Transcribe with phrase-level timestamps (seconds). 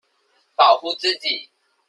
[0.57, 1.51] 保護自己